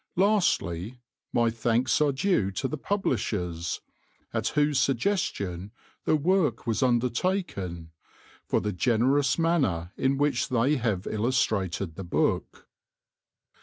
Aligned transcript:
Lastly, 0.15 0.97
my 1.31 1.51
thanks 1.51 2.01
are 2.01 2.11
due 2.11 2.49
to 2.53 2.67
the 2.67 2.75
publishers 2.75 3.81
at 4.33 4.47
whose 4.57 4.79
suggestion 4.79 5.69
the 6.05 6.15
work 6.15 6.65
was 6.65 6.81
undertaken 6.81 7.91
for 8.43 8.59
the 8.61 8.73
generous 8.73 9.37
manner 9.37 9.91
in 9.97 10.17
which 10.17 10.49
they 10.49 10.77
have 10.77 11.05
illustrated 11.05 11.97
the 11.97 12.03
book. 12.03 12.67